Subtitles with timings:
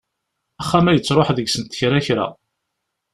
[0.61, 2.27] Axxam-a yettruḥ deg-sent kra kra.